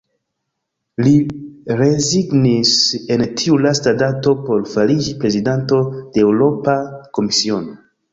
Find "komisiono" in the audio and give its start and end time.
7.19-7.77